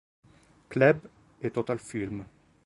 Club 0.69 0.97
e 1.39 1.51
Total 1.51 1.77
Film. 1.79 2.25